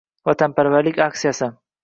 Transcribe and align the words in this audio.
Vatanparvarlik 0.29 0.97
aksiyasi 1.07 1.51